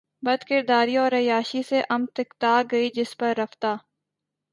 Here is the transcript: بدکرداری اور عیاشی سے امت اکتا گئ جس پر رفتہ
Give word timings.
بدکرداری 0.23 0.97
اور 0.97 1.11
عیاشی 1.11 1.61
سے 1.63 1.81
امت 1.89 2.19
اکتا 2.19 2.61
گئ 2.71 2.89
جس 2.89 3.17
پر 3.17 3.33
رفتہ 3.37 3.75